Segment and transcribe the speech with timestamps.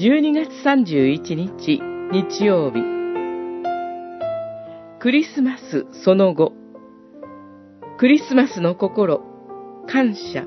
[0.00, 1.78] 12月31日
[2.10, 2.80] 日曜日
[4.98, 6.54] クリスマスその後
[7.98, 9.20] クリスマスの心
[9.86, 10.46] 感謝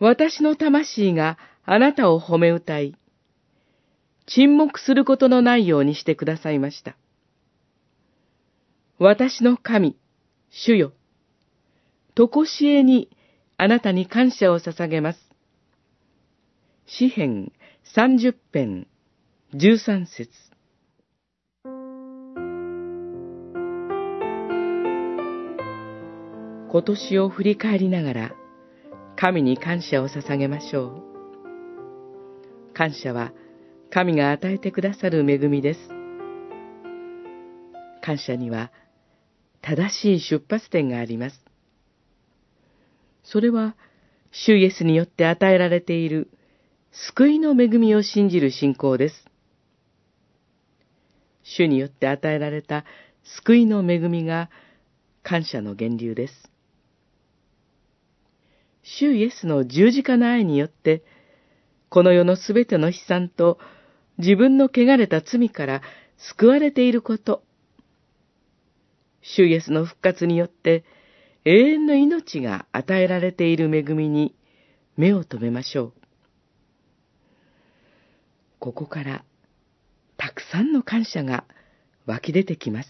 [0.00, 2.96] 私の魂があなたを褒め歌い、
[4.26, 6.96] 沈黙することのないようにしてくださいました。
[8.98, 9.96] 私の神、
[10.50, 10.92] 主よ。
[12.14, 13.08] とこしえに
[13.56, 15.18] あなたに感謝を捧げます。
[16.86, 17.52] 詩編
[17.94, 18.86] 三十編
[19.54, 20.30] 十三節
[26.72, 28.32] 今年を振り返りながら
[29.16, 31.02] 神に感謝を捧げましょう。
[32.74, 33.32] 感謝は
[33.90, 35.80] 神が与えてくださる恵みです。
[38.02, 38.70] 感謝には
[39.62, 41.49] 正しい出発点があります。
[43.22, 43.76] それは、
[44.32, 46.30] 主イエスによって与えられている
[46.92, 49.26] 救いの恵みを信じる信仰です。
[51.42, 52.84] 主によって与えられた
[53.22, 54.50] 救いの恵みが
[55.22, 56.50] 感謝の源流です。
[58.82, 61.02] 主イエスの十字架の愛によって、
[61.88, 63.58] この世のすべての悲惨と
[64.18, 65.82] 自分の汚れた罪から
[66.16, 67.42] 救われていること、
[69.22, 70.84] 主イエスの復活によって、
[71.44, 74.34] 永遠の命が与えられている恵みに
[74.96, 75.92] 目を留めましょう。
[78.58, 79.24] ここから
[80.18, 81.44] たくさんの感謝が
[82.04, 82.88] 湧き出てきます。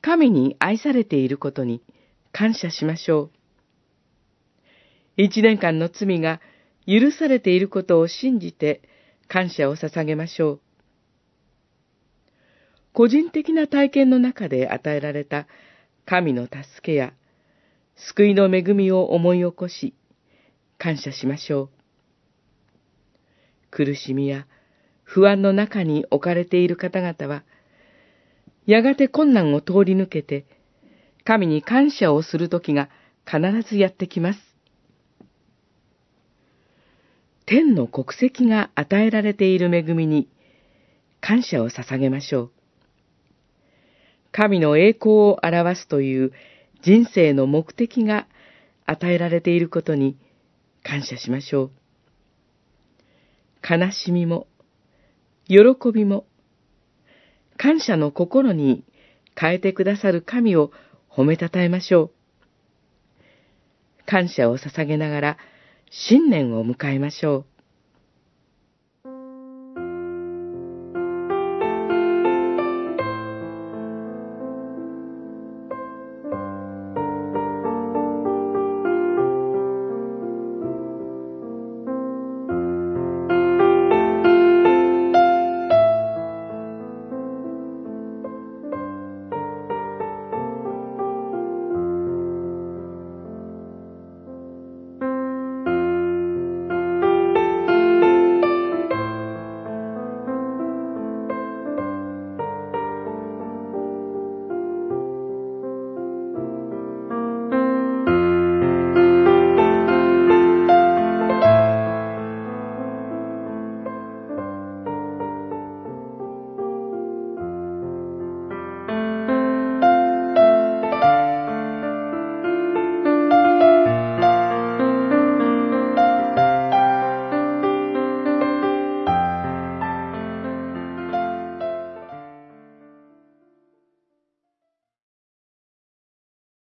[0.00, 1.82] 神に愛されていることに
[2.30, 3.30] 感謝しましょう。
[5.16, 6.40] 一年間の罪が
[6.86, 8.82] 許されていることを信じて
[9.26, 10.60] 感謝を捧げましょう。
[12.92, 15.48] 個人的な体験の中で与えられた
[16.06, 17.12] 神の助けや
[17.96, 19.94] 救いの恵みを思い起こし、
[20.78, 21.70] 感謝しましょう。
[23.70, 24.46] 苦しみや
[25.02, 27.42] 不安の中に置かれている方々は、
[28.66, 30.46] やがて困難を通り抜けて、
[31.24, 32.88] 神に感謝をする時が
[33.24, 34.38] 必ずやってきます。
[37.46, 40.28] 天の国籍が与えられている恵みに
[41.20, 42.55] 感謝を捧げましょう。
[44.32, 46.32] 神の栄光を表すという
[46.82, 48.26] 人生の目的が
[48.84, 50.16] 与えられていることに
[50.82, 51.70] 感謝しましょう。
[53.68, 54.46] 悲しみも、
[55.48, 55.56] 喜
[55.92, 56.26] びも、
[57.56, 58.84] 感謝の心に
[59.38, 60.70] 変えてくださる神を
[61.10, 62.10] 褒めたたえましょう。
[64.06, 65.38] 感謝を捧げながら
[65.90, 67.55] 新年を迎えましょう。